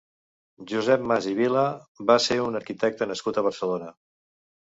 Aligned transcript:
Josep 0.69 1.03
Mas 1.11 1.27
i 1.31 1.33
Vila 1.39 1.65
va 2.13 2.15
ser 2.29 2.39
un 2.47 2.59
arquitecte 2.61 3.09
nascut 3.13 3.37
a 3.37 3.45
Barcelona. 3.51 3.93